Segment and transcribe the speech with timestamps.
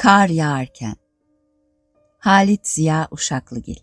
[0.00, 0.94] Kar yağarken
[2.18, 3.76] Halit Ziya Uşaklıgil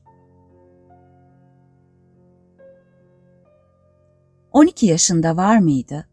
[4.51, 6.07] 12 yaşında var mıydı?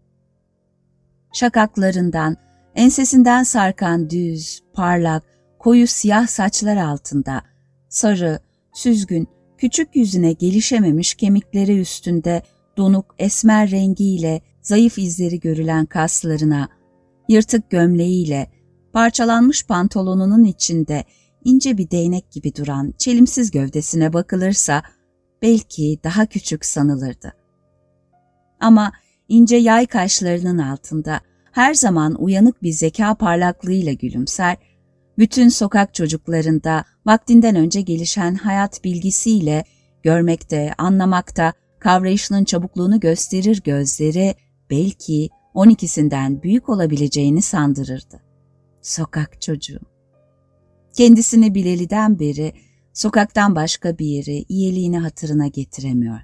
[1.32, 2.36] Şakaklarından,
[2.74, 5.22] ensesinden sarkan düz, parlak,
[5.58, 7.42] koyu siyah saçlar altında,
[7.88, 8.38] sarı,
[8.72, 9.28] süzgün,
[9.58, 12.42] küçük yüzüne gelişememiş kemikleri üstünde
[12.76, 16.68] donuk esmer rengiyle zayıf izleri görülen kaslarına,
[17.28, 18.53] yırtık gömleğiyle,
[18.94, 21.04] parçalanmış pantolonunun içinde
[21.44, 24.82] ince bir değnek gibi duran çelimsiz gövdesine bakılırsa
[25.42, 27.32] belki daha küçük sanılırdı.
[28.60, 28.92] Ama
[29.28, 31.20] ince yay kaşlarının altında
[31.52, 34.56] her zaman uyanık bir zeka parlaklığıyla gülümser,
[35.18, 39.64] bütün sokak çocuklarında vaktinden önce gelişen hayat bilgisiyle
[40.02, 44.34] görmekte, anlamakta, kavrayışının çabukluğunu gösterir gözleri
[44.70, 48.23] belki 12'sinden büyük olabileceğini sandırırdı.
[48.84, 49.80] Sokak çocuğu.
[50.96, 52.52] Kendisini bileliden beri
[52.92, 56.20] sokaktan başka bir yeri iyiliğini hatırına getiremiyor.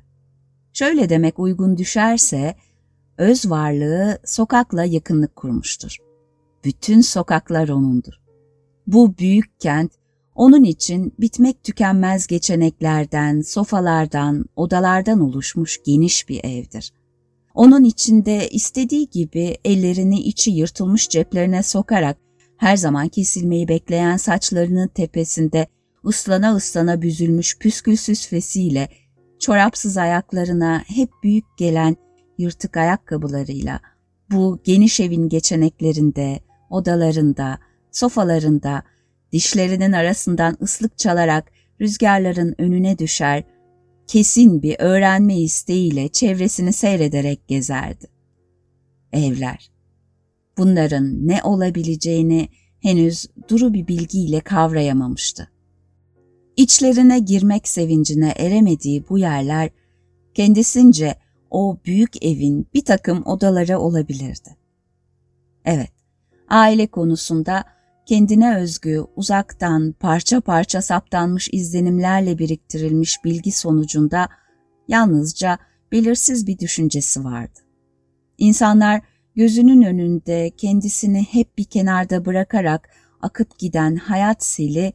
[0.73, 2.55] Şöyle demek uygun düşerse,
[3.19, 5.97] öz varlığı sokakla yakınlık kurmuştur.
[6.65, 8.13] Bütün sokaklar onundur.
[8.87, 9.93] Bu büyük kent,
[10.35, 16.93] onun için bitmek tükenmez geçeneklerden, sofalardan, odalardan oluşmuş geniş bir evdir.
[17.55, 22.30] Onun içinde istediği gibi ellerini içi yırtılmış ceplerine sokarak
[22.61, 25.67] her zaman kesilmeyi bekleyen saçlarının tepesinde
[26.05, 28.89] ıslana ıslana büzülmüş püskülsüz fesiyle,
[29.39, 31.97] çorapsız ayaklarına hep büyük gelen
[32.39, 33.81] yırtık ayakkabılarıyla,
[34.31, 37.59] bu geniş evin geçeneklerinde, odalarında,
[37.93, 38.83] sofalarında,
[39.33, 43.45] dişlerinin arasından ıslık çalarak rüzgarların önüne düşer,
[44.07, 48.07] kesin bir öğrenme isteğiyle çevresini seyrederek gezerdi.
[49.13, 49.71] Evler,
[50.61, 52.49] bunların ne olabileceğini
[52.81, 55.51] henüz duru bir bilgiyle kavrayamamıştı.
[56.57, 59.71] İçlerine girmek sevincine eremediği bu yerler
[60.35, 61.15] kendisince
[61.51, 64.57] o büyük evin bir takım odaları olabilirdi.
[65.65, 65.93] Evet,
[66.49, 67.65] aile konusunda
[68.07, 74.29] kendine özgü, uzaktan, parça parça saptanmış izlenimlerle biriktirilmiş bilgi sonucunda
[74.89, 75.59] yalnızca
[75.93, 77.59] belirsiz bir düşüncesi vardı.
[78.39, 79.01] İnsanlar
[79.37, 82.89] gözünün önünde kendisini hep bir kenarda bırakarak
[83.23, 84.93] akıp giden hayat sili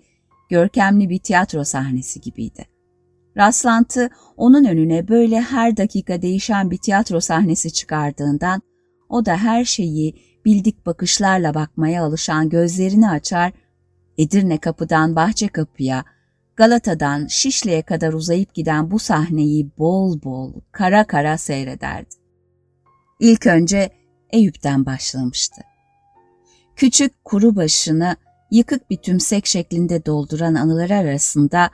[0.50, 2.66] görkemli bir tiyatro sahnesi gibiydi.
[3.38, 8.62] Rastlantı onun önüne böyle her dakika değişen bir tiyatro sahnesi çıkardığından
[9.10, 10.16] o da her şeyi
[10.46, 13.52] bildik bakışlarla bakmaya alışan gözlerini açar,
[14.18, 16.06] Edirne kapıdan bahçe kapıya,
[16.56, 22.16] Galata'dan Şişli'ye kadar uzayıp giden bu sahneyi bol bol, kara kara seyrederdi.
[23.20, 23.90] İlk önce
[24.36, 25.62] Eyüp'ten başlamıştı.
[26.76, 28.16] Küçük kuru başını
[28.52, 31.70] yıkık bir tümsek şeklinde dolduran anılar arasında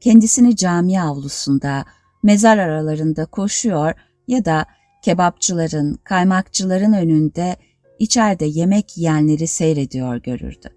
[0.00, 1.84] kendisini cami avlusunda,
[2.22, 3.94] mezar aralarında koşuyor
[4.28, 4.66] ya da
[5.02, 7.56] kebapçıların, kaymakçıların önünde
[7.98, 10.68] içeride yemek yiyenleri seyrediyor görürdü.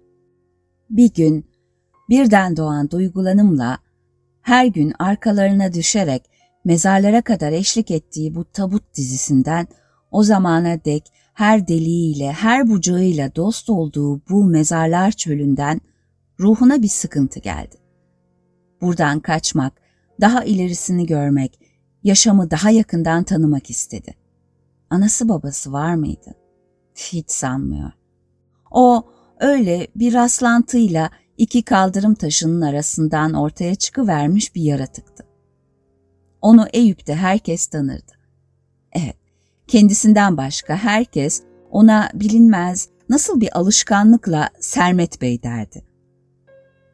[0.90, 1.50] Bir gün
[2.08, 3.78] birden doğan duygulanımla
[4.42, 6.22] her gün arkalarına düşerek
[6.64, 9.66] mezarlara kadar eşlik ettiği bu tabut dizisinden
[10.10, 15.80] o zamana dek her deliğiyle, her bucağıyla dost olduğu bu mezarlar çölünden
[16.40, 17.76] ruhuna bir sıkıntı geldi.
[18.80, 19.72] Buradan kaçmak,
[20.20, 21.60] daha ilerisini görmek,
[22.02, 24.14] yaşamı daha yakından tanımak istedi.
[24.90, 26.34] Anası babası var mıydı?
[26.94, 27.92] Hiç sanmıyor.
[28.70, 29.06] O
[29.40, 35.26] öyle bir rastlantıyla iki kaldırım taşının arasından ortaya çıkıvermiş bir yaratıktı.
[36.40, 38.12] Onu Eyüp'te herkes tanırdı.
[38.92, 39.25] Evet,
[39.68, 45.84] kendisinden başka herkes ona bilinmez nasıl bir alışkanlıkla Sermet Bey derdi.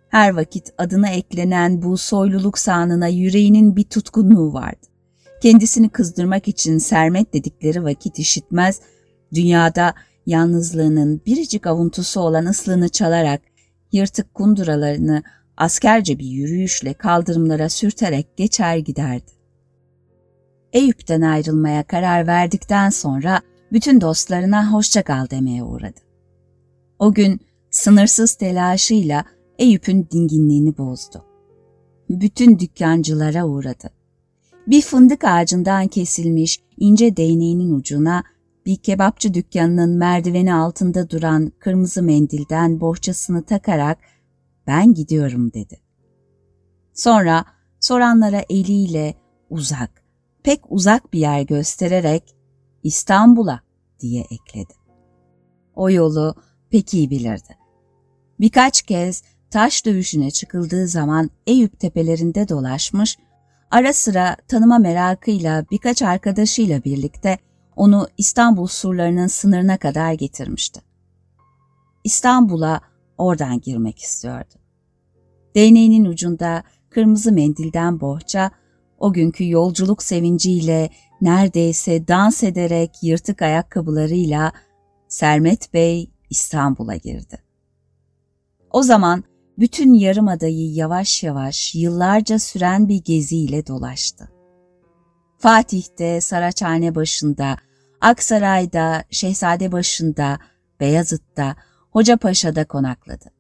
[0.09, 4.87] Her vakit adına eklenen bu soyluluk sağına yüreğinin bir tutkunluğu vardı.
[5.43, 8.81] Kendisini kızdırmak için Sermet dedikleri vakit işitmez,
[9.34, 9.94] dünyada
[10.27, 13.42] yalnızlığının biricik avuntusu olan ıslığını çalarak
[13.92, 15.22] yırtık kunduralarını
[15.57, 19.41] askerce bir yürüyüşle kaldırımlara sürterek geçer giderdi.
[20.72, 23.41] Eyüp'ten ayrılmaya karar verdikten sonra
[23.72, 26.01] bütün dostlarına hoşça kal demeye uğradı.
[26.98, 27.41] O gün
[27.71, 29.24] sınırsız telaşıyla
[29.59, 31.24] Eyüp'ün dinginliğini bozdu.
[32.10, 33.91] Bütün dükkancılara uğradı.
[34.66, 38.25] Bir fındık ağacından kesilmiş ince değneğinin ucuna
[38.66, 43.98] bir kebapçı dükkanının merdiveni altında duran kırmızı mendilden bohçasını takarak
[44.66, 45.80] ben gidiyorum dedi.
[46.95, 47.45] Sonra
[47.80, 49.15] soranlara eliyle
[49.51, 50.02] uzak,
[50.42, 52.36] pek uzak bir yer göstererek
[52.83, 53.60] İstanbul'a
[54.00, 54.74] diye ekledi.
[55.74, 56.34] O yolu
[56.71, 57.59] pek iyi bilirdi.
[58.41, 63.18] Birkaç kez taş dövüşüne çıkıldığı zaman Eyüp tepelerinde dolaşmış,
[63.71, 67.39] ara sıra tanıma merakıyla birkaç arkadaşıyla birlikte
[67.77, 70.80] onu İstanbul surlarının sınırına kadar getirmişti.
[72.04, 72.80] İstanbul'a
[73.18, 74.54] oradan girmek istiyordu.
[75.54, 78.50] Değneğinin ucunda kırmızı mendilden bohça,
[79.03, 80.91] o günkü yolculuk sevinciyle
[81.21, 84.53] neredeyse dans ederek yırtık ayakkabılarıyla
[85.09, 87.43] Sermet Bey İstanbul'a girdi.
[88.71, 89.25] O zaman
[89.59, 94.28] bütün yarımadayı yavaş yavaş yıllarca süren bir geziyle dolaştı.
[95.39, 97.57] Fatih'te, Saraçhane başında,
[98.01, 100.39] Aksaray'da, Şehzade başında,
[100.81, 101.57] Beyazıt'ta,
[101.91, 103.31] Hocapaşa'da konakladı.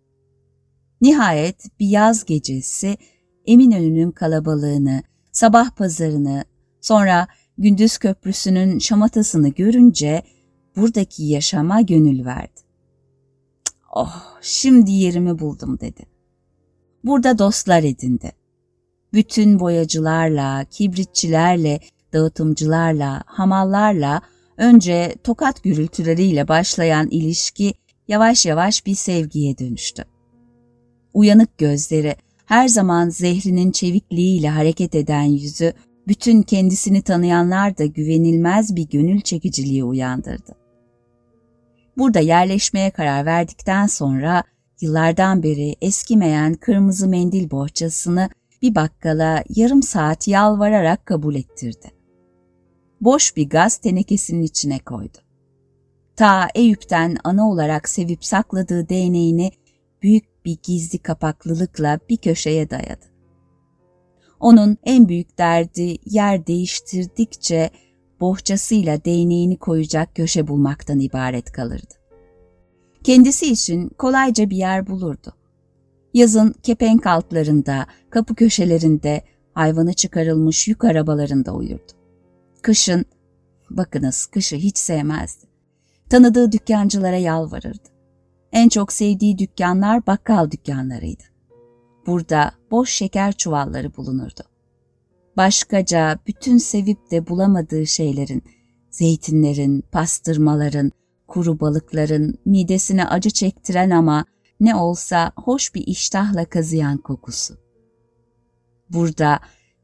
[1.00, 2.96] Nihayet bir yaz gecesi
[3.46, 6.44] Eminönü'nün kalabalığını, sabah pazarını,
[6.80, 10.22] sonra Gündüz Köprüsü'nün şamatasını görünce
[10.76, 12.60] buradaki yaşama gönül verdi.
[13.94, 16.06] Oh, şimdi yerimi buldum dedi.
[17.04, 18.32] Burada dostlar edindi.
[19.12, 21.80] Bütün boyacılarla, kibritçilerle,
[22.12, 24.22] dağıtımcılarla, hamallarla
[24.56, 27.74] önce tokat gürültüleriyle başlayan ilişki
[28.08, 30.04] yavaş yavaş bir sevgiye dönüştü.
[31.14, 32.16] Uyanık gözleri,
[32.52, 35.72] her zaman zehrinin çevikliğiyle hareket eden yüzü,
[36.08, 40.56] bütün kendisini tanıyanlar da güvenilmez bir gönül çekiciliği uyandırdı.
[41.98, 44.42] Burada yerleşmeye karar verdikten sonra
[44.80, 48.30] yıllardan beri eskimeyen kırmızı mendil bohçasını
[48.62, 51.90] bir bakkala yarım saat yalvararak kabul ettirdi.
[53.00, 55.18] Boş bir gaz tenekesinin içine koydu.
[56.16, 59.50] Ta Eyüp'ten ana olarak sevip sakladığı değneğini
[60.02, 63.04] büyük bir gizli kapaklılıkla bir köşeye dayadı.
[64.40, 67.70] Onun en büyük derdi yer değiştirdikçe
[68.20, 71.94] bohçasıyla değneğini koyacak köşe bulmaktan ibaret kalırdı.
[73.04, 75.34] Kendisi için kolayca bir yer bulurdu.
[76.14, 79.24] Yazın kepenk altlarında, kapı köşelerinde,
[79.54, 81.92] hayvanı çıkarılmış yük arabalarında uyurdu.
[82.62, 83.04] Kışın,
[83.70, 85.46] bakınız kışı hiç sevmezdi.
[86.10, 87.91] Tanıdığı dükkancılara yalvarırdı.
[88.52, 91.22] En çok sevdiği dükkanlar bakkal dükkanlarıydı.
[92.06, 94.40] Burada boş şeker çuvalları bulunurdu.
[95.36, 98.42] Başkaca bütün sevip de bulamadığı şeylerin,
[98.90, 100.92] zeytinlerin, pastırmaların,
[101.28, 104.24] kuru balıkların midesine acı çektiren ama
[104.60, 107.54] ne olsa hoş bir iştahla kazıyan kokusu.
[108.90, 109.40] Burada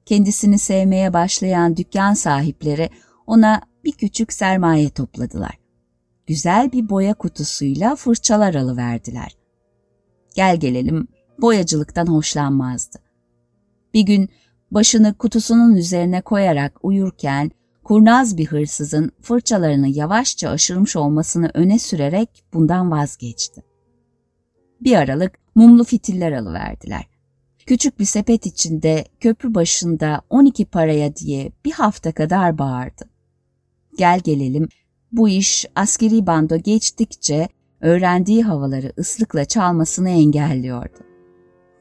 [0.06, 2.90] kendisini sevmeye başlayan dükkan sahipleri
[3.26, 5.58] ona bir küçük sermaye topladılar.
[6.28, 9.36] Güzel bir boya kutusuyla fırçalar alıverdiler.
[10.34, 11.08] Gel gelelim
[11.40, 12.98] boyacılıktan hoşlanmazdı.
[13.94, 14.28] Bir gün
[14.70, 17.50] başını kutusunun üzerine koyarak uyurken
[17.84, 23.62] kurnaz bir hırsızın fırçalarını yavaşça aşırmış olmasını öne sürerek bundan vazgeçti.
[24.80, 27.04] Bir aralık mumlu fitiller alıverdiler.
[27.66, 33.08] Küçük bir sepet içinde köprü başında 12 paraya diye bir hafta kadar bağırdı.
[33.98, 34.68] Gel gelelim
[35.12, 37.48] bu iş askeri bando geçtikçe
[37.80, 40.98] öğrendiği havaları ıslıkla çalmasını engelliyordu.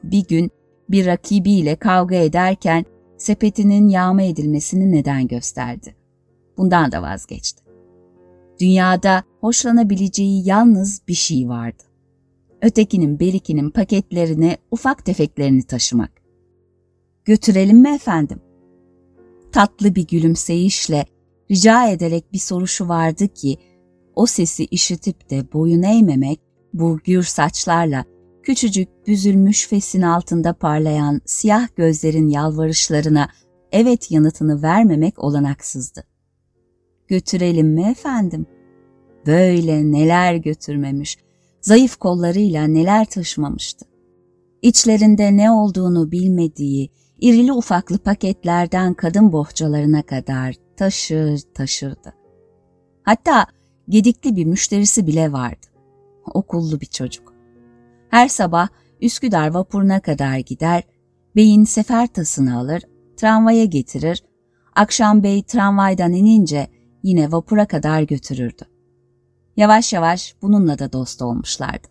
[0.02, 0.50] Bir gün
[0.88, 2.84] bir rakibiyle kavga ederken
[3.16, 5.96] sepetinin yağma edilmesini neden gösterdi.
[6.58, 7.62] Bundan da vazgeçti.
[8.60, 11.82] Dünyada hoşlanabileceği yalnız bir şey vardı.
[12.62, 16.22] Ötekinin berikinin paketlerine ufak tefeklerini taşımak.
[17.24, 18.40] Götürelim mi efendim?
[19.52, 21.06] Tatlı bir gülümseyişle
[21.50, 23.58] rica ederek bir soruşu vardı ki
[24.14, 26.40] o sesi işitip de boyun eğmemek
[26.74, 28.04] bu gür saçlarla
[28.42, 33.28] küçücük büzülmüş fesin altında parlayan siyah gözlerin yalvarışlarına
[33.72, 36.04] evet yanıtını vermemek olanaksızdı.
[37.08, 38.46] Götürelim mi efendim?
[39.26, 41.16] Böyle neler götürmemiş,
[41.60, 43.86] zayıf kollarıyla neler taşımamıştı.
[44.62, 46.90] İçlerinde ne olduğunu bilmediği,
[47.20, 52.14] irili ufaklı paketlerden kadın bohçalarına kadar taşır taşırdı.
[53.02, 53.46] Hatta
[53.88, 55.66] gedikli bir müşterisi bile vardı.
[56.34, 57.34] Okullu bir çocuk.
[58.10, 58.68] Her sabah
[59.00, 60.82] Üsküdar vapuruna kadar gider,
[61.36, 62.82] beyin sefer tasını alır,
[63.16, 64.24] tramvaya getirir,
[64.74, 66.70] akşam bey tramvaydan inince
[67.02, 68.64] yine vapura kadar götürürdü.
[69.56, 71.88] Yavaş yavaş bununla da dost olmuşlardı.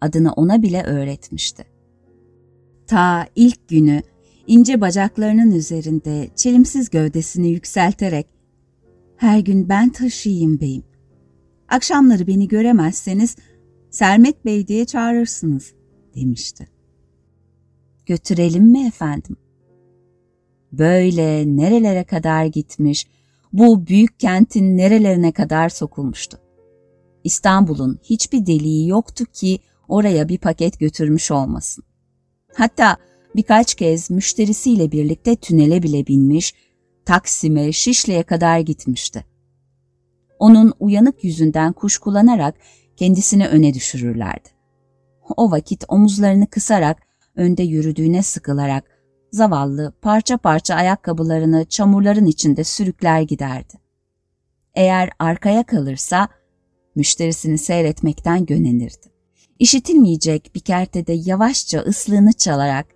[0.00, 1.64] Adını ona bile öğretmişti.
[2.86, 4.02] Ta ilk günü
[4.48, 8.26] ince bacaklarının üzerinde çelimsiz gövdesini yükselterek
[9.16, 10.84] ''Her gün ben taşıyayım beyim.
[11.68, 13.36] Akşamları beni göremezseniz
[13.90, 15.74] Sermet Bey diye çağırırsınız.''
[16.14, 16.68] demişti.
[18.06, 19.36] ''Götürelim mi efendim?''
[20.72, 23.06] Böyle nerelere kadar gitmiş,
[23.52, 26.38] bu büyük kentin nerelerine kadar sokulmuştu.
[27.24, 31.84] İstanbul'un hiçbir deliği yoktu ki oraya bir paket götürmüş olmasın.
[32.54, 32.96] Hatta
[33.36, 36.54] birkaç kez müşterisiyle birlikte tünele bile binmiş,
[37.04, 39.24] Taksim'e, Şişli'ye kadar gitmişti.
[40.38, 42.54] Onun uyanık yüzünden kuşkulanarak
[42.96, 44.48] kendisini öne düşürürlerdi.
[45.36, 47.02] O vakit omuzlarını kısarak,
[47.36, 48.84] önde yürüdüğüne sıkılarak,
[49.32, 53.74] zavallı parça parça ayakkabılarını çamurların içinde sürükler giderdi.
[54.74, 56.28] Eğer arkaya kalırsa,
[56.94, 59.06] müşterisini seyretmekten gönenirdi.
[59.58, 62.86] İşitilmeyecek bir kertede yavaşça ıslığını çalarak,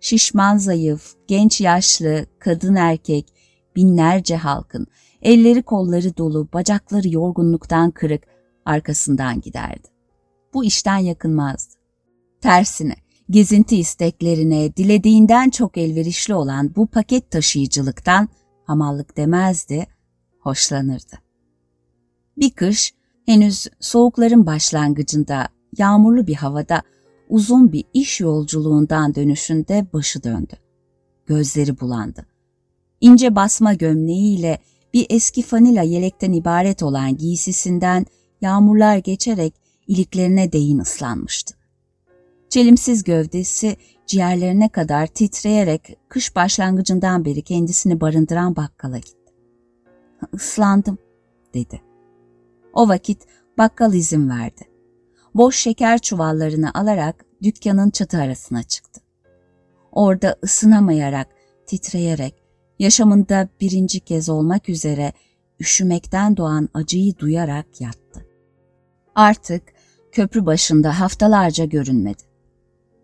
[0.00, 3.26] şişman zayıf, genç yaşlı, kadın erkek,
[3.76, 4.86] binlerce halkın,
[5.22, 8.22] elleri kolları dolu, bacakları yorgunluktan kırık,
[8.64, 9.88] arkasından giderdi.
[10.54, 11.74] Bu işten yakınmazdı.
[12.40, 12.94] Tersine,
[13.30, 18.28] gezinti isteklerine dilediğinden çok elverişli olan bu paket taşıyıcılıktan
[18.64, 19.86] hamallık demezdi,
[20.40, 21.18] hoşlanırdı.
[22.36, 22.94] Bir kış,
[23.26, 26.82] henüz soğukların başlangıcında, yağmurlu bir havada
[27.30, 30.54] uzun bir iş yolculuğundan dönüşünde başı döndü.
[31.26, 32.26] Gözleri bulandı.
[33.00, 34.58] İnce basma gömleğiyle
[34.94, 38.06] bir eski fanila yelekten ibaret olan giysisinden
[38.40, 39.54] yağmurlar geçerek
[39.86, 41.54] iliklerine değin ıslanmıştı.
[42.48, 49.32] Çelimsiz gövdesi ciğerlerine kadar titreyerek kış başlangıcından beri kendisini barındıran bakkala gitti.
[50.34, 50.98] Islandım,
[51.54, 51.82] dedi.
[52.72, 53.26] O vakit
[53.58, 54.69] bakkal izin verdi.
[55.34, 59.00] Boş şeker çuvallarını alarak dükkanın çatı arasına çıktı.
[59.92, 61.26] Orada ısınamayarak,
[61.66, 62.34] titreyerek,
[62.78, 65.12] yaşamında birinci kez olmak üzere
[65.60, 68.26] üşümekten doğan acıyı duyarak yattı.
[69.14, 69.62] Artık
[70.12, 72.22] köprü başında haftalarca görünmedi.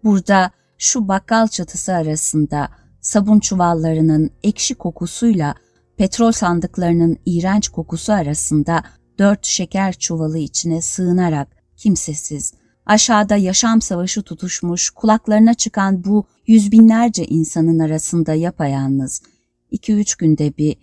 [0.05, 2.69] Burada şu bakkal çatısı arasında
[3.01, 5.55] sabun çuvallarının ekşi kokusuyla
[5.97, 8.83] petrol sandıklarının iğrenç kokusu arasında
[9.19, 12.55] dört şeker çuvalı içine sığınarak kimsesiz,
[12.87, 19.23] aşağıda yaşam savaşı tutuşmuş kulaklarına çıkan bu yüz binlerce insanın arasında yapayalnız,
[19.71, 20.77] iki üç günde bir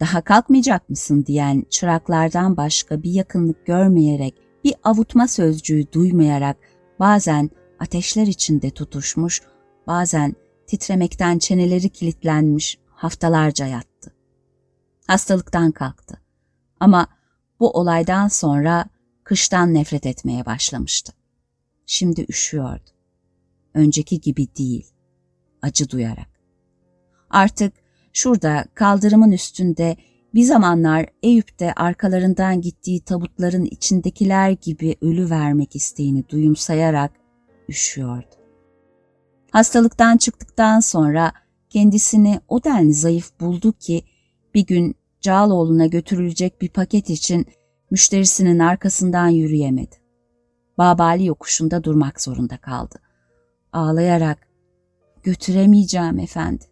[0.00, 6.56] daha kalkmayacak mısın diyen çıraklardan başka bir yakınlık görmeyerek, bir avutma sözcüğü duymayarak
[7.00, 9.42] bazen ateşler içinde tutuşmuş,
[9.86, 10.34] bazen
[10.66, 14.14] titremekten çeneleri kilitlenmiş haftalarca yattı.
[15.06, 16.20] Hastalıktan kalktı.
[16.80, 17.06] Ama
[17.60, 18.84] bu olaydan sonra
[19.24, 21.12] kıştan nefret etmeye başlamıştı.
[21.86, 22.90] Şimdi üşüyordu.
[23.74, 24.86] Önceki gibi değil,
[25.62, 26.28] acı duyarak.
[27.30, 27.72] Artık
[28.12, 29.96] şurada kaldırımın üstünde
[30.34, 37.12] bir zamanlar Eyüp'te arkalarından gittiği tabutların içindekiler gibi ölü vermek isteğini duyumsayarak
[37.68, 38.34] üşüyordu.
[39.50, 41.32] Hastalıktan çıktıktan sonra
[41.70, 44.04] kendisini o denli zayıf buldu ki
[44.54, 47.46] bir gün Cağaloğlu'na götürülecek bir paket için
[47.94, 49.96] müşterisinin arkasından yürüyemedi.
[50.78, 52.98] Babali yokuşunda durmak zorunda kaldı.
[53.72, 54.48] Ağlayarak
[55.22, 56.64] götüremeyeceğim efendi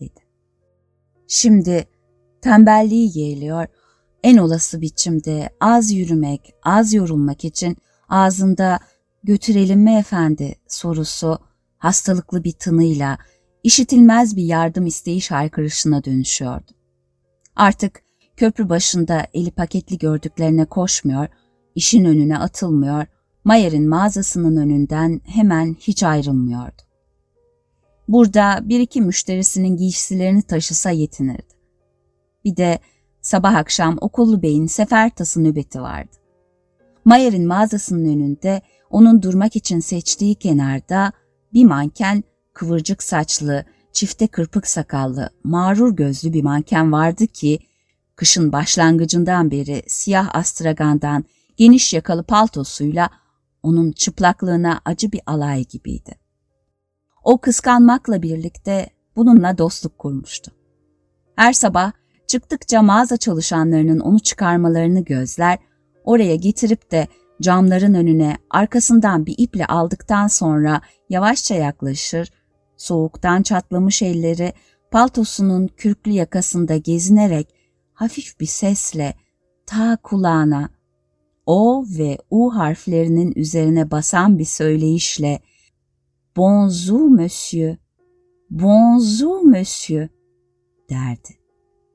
[0.00, 0.20] dedi.
[1.28, 1.88] Şimdi
[2.42, 3.66] tembelliği yeğliyor,
[4.22, 7.76] en olası biçimde az yürümek, az yorulmak için
[8.08, 8.78] ağzında
[9.24, 11.38] götürelim mi efendi sorusu
[11.78, 13.18] hastalıklı bir tınıyla
[13.62, 16.72] işitilmez bir yardım isteği haykırışına dönüşüyordu.
[17.56, 18.09] Artık
[18.40, 21.28] köprü başında eli paketli gördüklerine koşmuyor,
[21.74, 23.06] işin önüne atılmıyor,
[23.44, 26.82] Mayer'in mağazasının önünden hemen hiç ayrılmıyordu.
[28.08, 31.54] Burada bir iki müşterisinin giysilerini taşısa yetinirdi.
[32.44, 32.78] Bir de
[33.20, 36.16] sabah akşam okullu beyin sefer tası nöbeti vardı.
[37.04, 41.12] Mayer'in mağazasının önünde onun durmak için seçtiği kenarda
[41.52, 47.58] bir manken kıvırcık saçlı, çifte kırpık sakallı, mağrur gözlü bir manken vardı ki,
[48.20, 51.24] kışın başlangıcından beri siyah astragandan
[51.56, 53.10] geniş yakalı paltosuyla
[53.62, 56.14] onun çıplaklığına acı bir alay gibiydi.
[57.24, 60.52] O kıskanmakla birlikte bununla dostluk kurmuştu.
[61.36, 61.92] Her sabah
[62.26, 65.58] çıktıkça mağaza çalışanlarının onu çıkarmalarını gözler,
[66.04, 67.08] oraya getirip de
[67.42, 72.28] camların önüne arkasından bir iple aldıktan sonra yavaşça yaklaşır,
[72.76, 74.52] soğuktan çatlamış elleri
[74.90, 77.59] paltosunun kürklü yakasında gezinerek
[78.00, 79.14] hafif bir sesle
[79.66, 80.70] ta kulağına
[81.46, 85.40] O ve U harflerinin üzerine basan bir söyleyişle
[86.36, 87.76] Bonjour monsieur,
[88.50, 90.08] bonjour monsieur
[90.90, 91.38] derdi.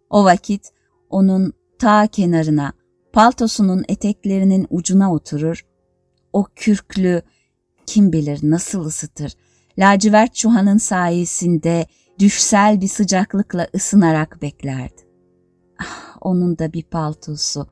[0.09, 0.73] O vakit
[1.09, 2.73] onun ta kenarına
[3.13, 5.65] paltosunun eteklerinin ucuna oturur,
[6.33, 7.21] o kürklü
[7.85, 9.33] kim bilir nasıl ısıtır,
[9.77, 11.85] lacivert çuhanın sayesinde
[12.19, 15.04] düşsel bir sıcaklıkla ısınarak beklerdi.
[16.25, 17.67] Onun da bir paltosu,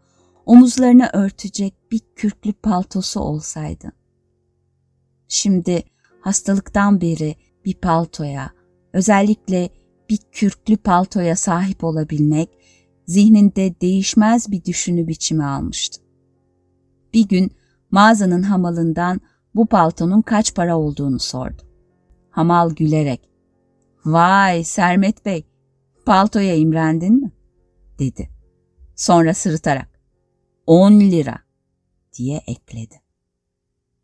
[0.45, 3.91] omuzlarını örtecek bir kürklü paltosu olsaydı.
[5.27, 5.83] Şimdi
[6.21, 8.51] hastalıktan beri bir paltoya,
[8.93, 9.69] özellikle
[10.09, 12.49] bir kürklü paltoya sahip olabilmek
[13.05, 16.01] zihninde değişmez bir düşünü biçimi almıştı.
[17.13, 17.51] Bir gün
[17.91, 19.21] mağazanın hamalından
[19.55, 21.61] bu paltonun kaç para olduğunu sordu.
[22.29, 23.29] Hamal gülerek,
[24.05, 25.45] ''Vay Sermet Bey,
[26.05, 27.31] paltoya imrendin mi?''
[27.99, 28.32] dedi.
[28.95, 29.99] Sonra sırıtarak,
[30.67, 31.43] ''On lira.''
[32.17, 33.01] diye ekledi.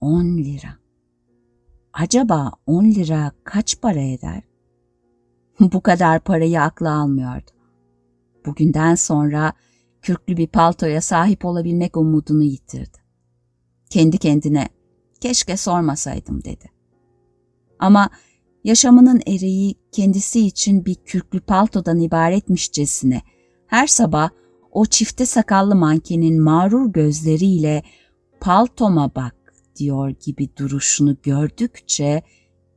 [0.01, 0.77] On lira.
[1.93, 4.43] Acaba on lira kaç para eder?
[5.59, 7.51] Bu kadar parayı akla almıyordu.
[8.45, 9.53] Bugünden sonra
[10.01, 12.97] kürklü bir paltoya sahip olabilmek umudunu yitirdi.
[13.89, 14.69] Kendi kendine
[15.21, 16.71] keşke sormasaydım dedi.
[17.79, 18.09] Ama
[18.63, 23.21] yaşamının ereği kendisi için bir kürklü paltodan ibaretmişçesine
[23.67, 24.29] her sabah
[24.79, 27.83] o çifte sakallı mankenin mağrur gözleriyle
[28.39, 29.35] paltoma bak
[29.75, 32.23] diyor gibi duruşunu gördükçe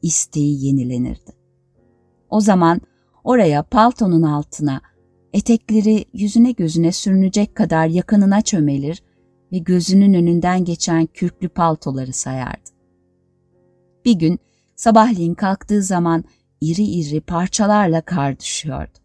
[0.03, 1.31] isteği yenilenirdi.
[2.31, 2.81] O zaman
[3.25, 4.81] oraya paltonun altına
[5.33, 9.03] etekleri yüzüne gözüne sürünecek kadar yakınına çömelir
[9.53, 12.71] ve gözünün önünden geçen kürklü paltoları sayardı.
[14.05, 14.39] Bir gün
[14.77, 16.25] sabahleyin kalktığı zaman
[16.61, 19.02] iri iri parçalarla kar düşüyordu.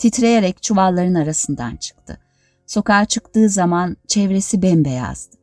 [0.00, 2.18] Titreyerek çuvalların arasından çıktı.
[2.66, 5.36] Sokağa çıktığı zaman çevresi bembeyazdı.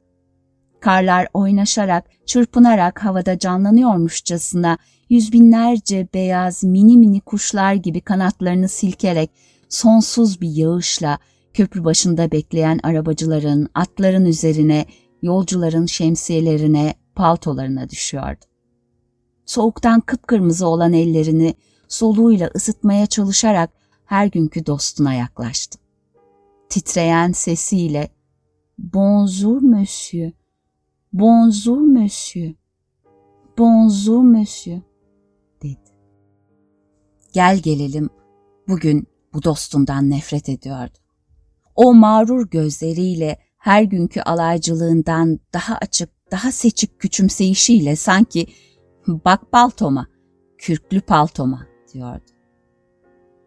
[0.80, 4.78] Karlar oynaşarak, çırpınarak havada canlanıyormuşçasına
[5.10, 9.32] yüz binlerce beyaz mini mini kuşlar gibi kanatlarını silkerek
[9.70, 11.20] sonsuz bir yağışla
[11.54, 14.86] köprü başında bekleyen arabacıların, atların üzerine,
[15.22, 18.46] yolcuların şemsiyelerine, paltolarına düşüyordu.
[19.46, 21.56] Soğuktan kıpkırmızı olan ellerini
[21.88, 23.77] soluğuyla ısıtmaya çalışarak
[24.08, 25.80] her günkü dostuna yaklaştı.
[26.70, 28.10] Titreyen sesiyle
[28.78, 30.32] ''Bonjour monsieur,
[31.14, 32.56] bonjour monsieur,
[33.58, 34.82] bonjour monsieur''
[35.64, 35.92] dedi.
[37.34, 38.10] Gel gelelim
[38.68, 40.98] bugün bu dostundan nefret ediyordu.
[41.76, 48.48] O mağrur gözleriyle her günkü alaycılığından daha açık, daha seçik küçümseyişiyle sanki
[49.08, 50.08] bak paltoma,
[50.58, 52.32] kürklü paltoma diyordu.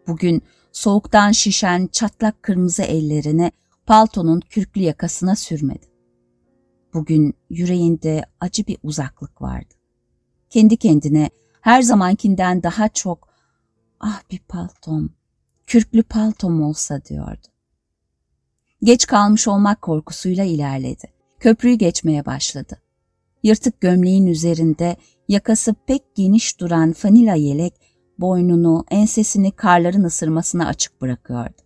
[0.07, 3.51] Bugün soğuktan şişen çatlak kırmızı ellerini
[3.85, 5.91] paltonun kürklü yakasına sürmedi.
[6.93, 9.73] Bugün yüreğinde acı bir uzaklık vardı.
[10.49, 11.29] Kendi kendine
[11.61, 13.29] her zamankinden daha çok
[13.99, 15.09] ah bir paltom,
[15.67, 17.47] kürklü paltom olsa diyordu.
[18.83, 21.13] Geç kalmış olmak korkusuyla ilerledi.
[21.39, 22.81] Köprüyü geçmeye başladı.
[23.43, 27.73] Yırtık gömleğin üzerinde yakası pek geniş duran fanila yelek
[28.21, 31.61] boynunu, ensesini karların ısırmasına açık bırakıyordu.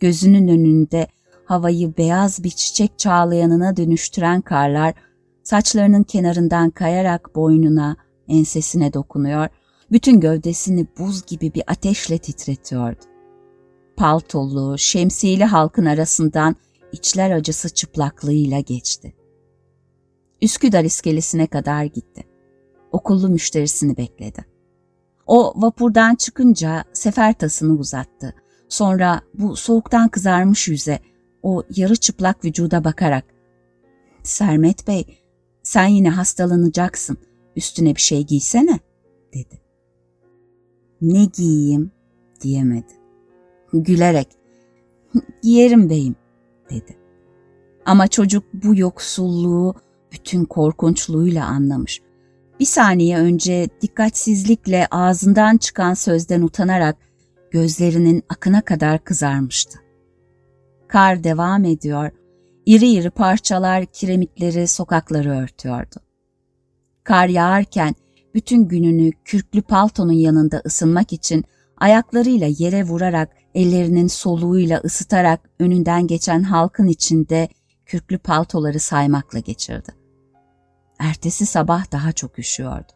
[0.00, 1.06] Gözünün önünde
[1.44, 4.94] havayı beyaz bir çiçek çağlayanına dönüştüren karlar
[5.42, 7.96] saçlarının kenarından kayarak boynuna,
[8.28, 9.48] ensesine dokunuyor,
[9.92, 13.00] bütün gövdesini buz gibi bir ateşle titretiyordu.
[13.96, 16.56] Paltolu, şemsiyeli halkın arasından
[16.92, 19.14] içler acısı çıplaklığıyla geçti.
[20.42, 22.24] Üsküdar iskelesine kadar gitti.
[22.92, 24.44] Okullu müşterisini bekledi.
[25.30, 28.34] O vapurdan çıkınca sefer tasını uzattı.
[28.68, 30.98] Sonra bu soğuktan kızarmış yüze,
[31.42, 33.24] o yarı çıplak vücuda bakarak
[34.22, 35.04] ''Sermet Bey,
[35.62, 37.18] sen yine hastalanacaksın,
[37.56, 38.80] üstüne bir şey giysene.''
[39.34, 39.60] dedi.
[41.02, 41.90] ''Ne giyeyim?''
[42.40, 42.92] diyemedi.
[43.72, 44.28] Gülerek
[45.42, 46.16] ''Giyerim beyim.''
[46.70, 46.96] dedi.
[47.84, 49.74] Ama çocuk bu yoksulluğu
[50.12, 52.02] bütün korkunçluğuyla anlamış
[52.60, 56.96] bir saniye önce dikkatsizlikle ağzından çıkan sözden utanarak
[57.50, 59.78] gözlerinin akına kadar kızarmıştı.
[60.88, 62.10] Kar devam ediyor,
[62.66, 65.96] iri iri parçalar kiremitleri, sokakları örtüyordu.
[67.04, 67.94] Kar yağarken
[68.34, 71.44] bütün gününü kürklü paltonun yanında ısınmak için
[71.76, 77.48] ayaklarıyla yere vurarak, ellerinin soluğuyla ısıtarak önünden geçen halkın içinde
[77.86, 79.99] kürklü paltoları saymakla geçirdi.
[81.00, 82.92] Ertesi sabah daha çok üşüyordu.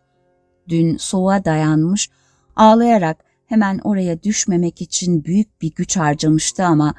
[0.69, 2.11] Dün soğuğa dayanmış,
[2.57, 6.95] ağlayarak hemen oraya düşmemek için büyük bir güç harcamıştı ama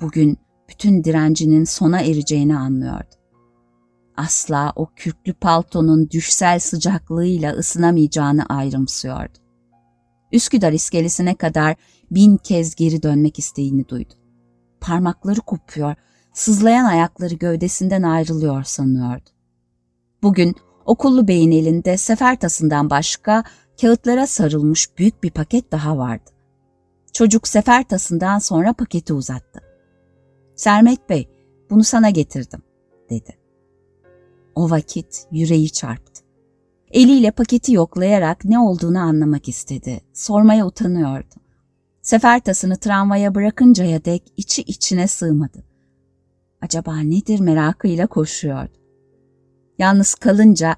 [0.00, 3.14] bugün bütün direncinin sona ereceğini anlıyordu.
[4.16, 9.38] Asla o kürklü paltonun düşsel sıcaklığıyla ısınamayacağını ayrımsıyordu.
[10.32, 11.76] Üsküdar iskelesine kadar
[12.10, 14.14] bin kez geri dönmek isteğini duydu.
[14.80, 15.94] Parmakları kopuyor,
[16.32, 19.33] sızlayan ayakları gövdesinden ayrılıyor sanıyordu.
[20.24, 20.54] Bugün
[20.86, 23.44] okullu beyin elinde sefer tasından başka
[23.80, 26.30] kağıtlara sarılmış büyük bir paket daha vardı.
[27.12, 29.60] Çocuk sefer tasından sonra paketi uzattı.
[30.56, 31.28] Sermet Bey,
[31.70, 32.62] bunu sana getirdim,
[33.10, 33.38] dedi.
[34.54, 36.22] O vakit yüreği çarptı.
[36.90, 40.00] Eliyle paketi yoklayarak ne olduğunu anlamak istedi.
[40.12, 41.34] Sormaya utanıyordu.
[42.02, 45.64] Sefer tasını tramvaya bırakıncaya dek içi içine sığmadı.
[46.62, 48.83] Acaba nedir merakıyla koşuyordu.
[49.78, 50.76] Yalnız kalınca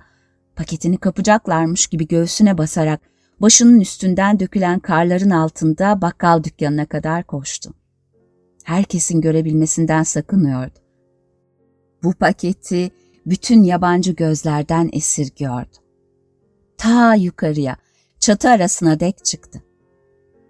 [0.56, 3.00] paketini kapacaklarmış gibi göğsüne basarak
[3.40, 7.74] başının üstünden dökülen karların altında bakkal dükkanına kadar koştu.
[8.64, 10.78] Herkesin görebilmesinden sakınıyordu.
[12.02, 12.90] Bu paketi
[13.26, 15.76] bütün yabancı gözlerden esirgiyordu.
[16.78, 17.76] Ta yukarıya,
[18.20, 19.62] çatı arasına dek çıktı.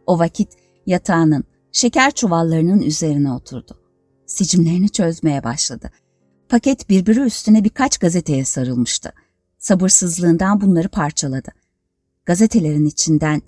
[0.07, 0.49] O vakit
[0.87, 3.79] yatağının, şeker çuvallarının üzerine oturdu.
[4.27, 5.91] Sicimlerini çözmeye başladı.
[6.49, 9.13] Paket birbiri üstüne birkaç gazeteye sarılmıştı.
[9.59, 11.49] Sabırsızlığından bunları parçaladı.
[12.25, 13.43] Gazetelerin içinden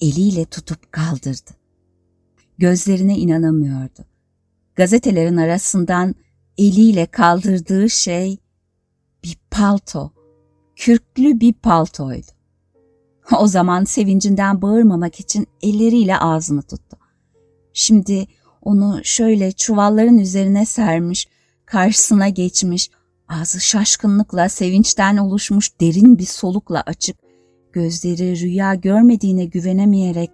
[0.00, 1.50] eliyle tutup kaldırdı.
[2.58, 4.04] Gözlerine inanamıyordu.
[4.74, 6.14] Gazetelerin arasından
[6.58, 8.38] eliyle kaldırdığı şey
[9.24, 10.12] bir palto,
[10.76, 12.26] kürklü bir paltoydu.
[13.38, 16.96] O zaman sevincinden bağırmamak için elleriyle ağzını tuttu.
[17.72, 18.26] Şimdi
[18.62, 21.28] onu şöyle çuvalların üzerine sermiş,
[21.66, 22.90] karşısına geçmiş,
[23.28, 27.16] ağzı şaşkınlıkla, sevinçten oluşmuş derin bir solukla açık,
[27.72, 30.30] gözleri rüya görmediğine güvenemeyerek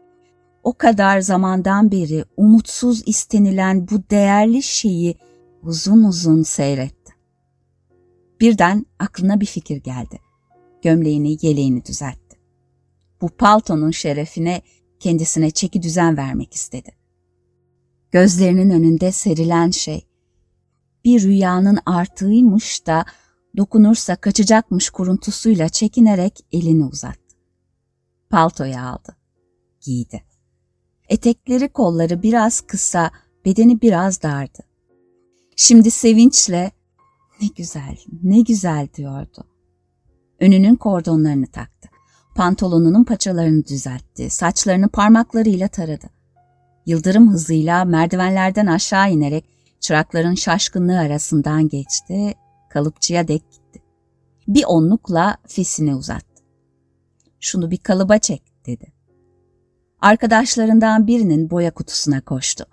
[0.62, 5.16] o kadar zamandan beri umutsuz istenilen bu değerli şeyi
[5.62, 7.12] uzun uzun seyretti.
[8.40, 10.20] Birden aklına bir fikir geldi.
[10.82, 12.36] Gömleğini, yeleğini düzeltti.
[13.20, 14.62] Bu paltonun şerefine
[15.00, 16.90] kendisine çeki düzen vermek istedi.
[18.12, 20.06] Gözlerinin önünde serilen şey
[21.04, 23.04] bir rüyanın artığıymış da
[23.56, 27.36] dokunursa kaçacakmış kuruntusuyla çekinerek elini uzattı.
[28.30, 29.16] Paltoyu aldı,
[29.80, 30.22] giydi.
[31.08, 33.10] Etekleri kolları biraz kısa,
[33.44, 34.58] bedeni biraz dardı.
[35.56, 36.72] Şimdi sevinçle
[37.42, 39.44] ne güzel, ne güzel diyordu.
[40.40, 41.88] Önünün kordonlarını taktı.
[42.34, 44.30] Pantolonunun paçalarını düzeltti.
[44.30, 46.06] Saçlarını parmaklarıyla taradı.
[46.86, 49.44] Yıldırım hızıyla merdivenlerden aşağı inerek
[49.82, 52.34] çırakların şaşkınlığı arasından geçti,
[52.70, 53.82] kalıpçıya dek gitti.
[54.48, 56.42] Bir onlukla fesini uzattı.
[57.40, 58.92] Şunu bir kalıba çek dedi.
[60.00, 62.64] Arkadaşlarından birinin boya kutusuna koştu.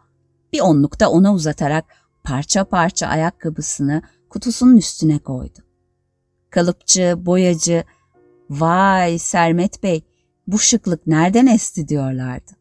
[0.53, 1.85] Bir onluk da ona uzatarak
[2.23, 5.59] parça parça ayakkabısını kutusunun üstüne koydu.
[6.49, 7.83] Kalıpçı, boyacı,
[8.49, 10.03] vay Sermet Bey
[10.47, 12.51] bu şıklık nereden esti diyorlardı.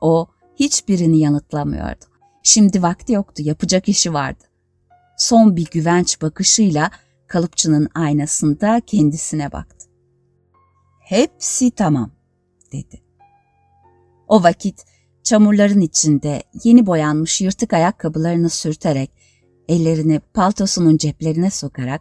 [0.00, 2.11] O hiçbirini yanıtlamıyordu.
[2.42, 4.44] Şimdi vakti yoktu, yapacak işi vardı.
[5.18, 6.90] Son bir güvenç bakışıyla
[7.26, 9.86] kalıpçının aynasında kendisine baktı.
[11.00, 12.10] Hepsi tamam,
[12.72, 13.02] dedi.
[14.28, 14.84] O vakit
[15.22, 19.10] çamurların içinde yeni boyanmış yırtık ayakkabılarını sürterek,
[19.68, 22.00] ellerini paltosunun ceplerine sokarak,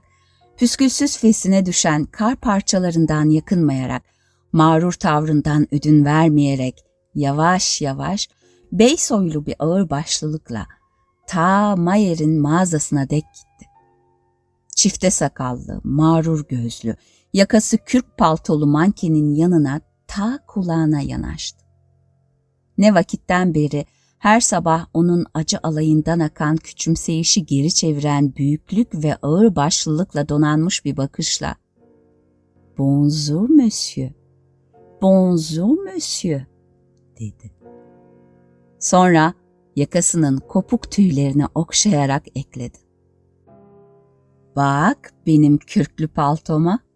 [0.57, 4.03] püskülsüz fesine düşen kar parçalarından yakınmayarak,
[4.51, 8.29] mağrur tavrından ödün vermeyerek, yavaş yavaş,
[8.71, 10.67] bey soylu bir ağır başlılıkla
[11.27, 13.71] ta Mayer'in mağazasına dek gitti.
[14.75, 16.95] Çifte sakallı, mağrur gözlü,
[17.33, 21.65] yakası kürk paltolu mankenin yanına ta kulağına yanaştı.
[22.77, 23.85] Ne vakitten beri
[24.19, 30.97] her sabah onun acı alayından akan küçümseyişi geri çeviren büyüklük ve ağır başlılıkla donanmış bir
[30.97, 31.55] bakışla
[32.77, 34.11] ''Bonjour monsieur,
[35.01, 36.47] bonjour monsieur''
[37.19, 37.60] dedi.
[38.81, 39.33] Sonra
[39.75, 42.77] yakasının kopuk tüylerini okşayarak ekledi.
[44.55, 46.90] ''Bak benim kürklü paltoma.''